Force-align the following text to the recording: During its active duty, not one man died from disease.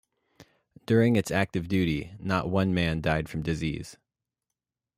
During 0.87 1.15
its 1.15 1.29
active 1.29 1.67
duty, 1.67 2.15
not 2.17 2.49
one 2.49 2.73
man 2.73 3.01
died 3.01 3.29
from 3.29 3.43
disease. 3.43 3.97